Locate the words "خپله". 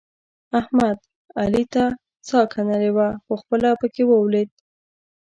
3.41-3.69